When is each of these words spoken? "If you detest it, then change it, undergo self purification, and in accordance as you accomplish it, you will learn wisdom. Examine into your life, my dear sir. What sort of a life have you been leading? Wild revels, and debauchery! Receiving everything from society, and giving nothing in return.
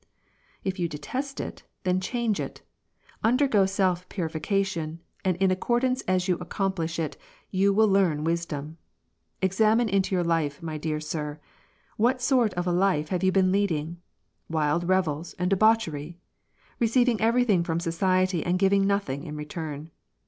"If 0.63 0.79
you 0.79 0.89
detest 0.89 1.39
it, 1.39 1.61
then 1.83 2.01
change 2.01 2.39
it, 2.39 2.63
undergo 3.23 3.67
self 3.67 4.09
purification, 4.09 4.99
and 5.23 5.37
in 5.37 5.51
accordance 5.51 6.01
as 6.07 6.27
you 6.27 6.37
accomplish 6.37 6.97
it, 6.97 7.17
you 7.51 7.71
will 7.71 7.87
learn 7.87 8.23
wisdom. 8.23 8.79
Examine 9.43 9.87
into 9.87 10.15
your 10.15 10.23
life, 10.23 10.59
my 10.63 10.79
dear 10.79 10.99
sir. 10.99 11.39
What 11.97 12.19
sort 12.19 12.51
of 12.55 12.65
a 12.65 12.71
life 12.71 13.09
have 13.09 13.23
you 13.23 13.31
been 13.31 13.51
leading? 13.51 13.97
Wild 14.49 14.85
revels, 14.89 15.35
and 15.37 15.51
debauchery! 15.51 16.17
Receiving 16.79 17.21
everything 17.21 17.63
from 17.63 17.79
society, 17.79 18.43
and 18.43 18.57
giving 18.57 18.87
nothing 18.87 19.23
in 19.23 19.35
return. 19.35 19.91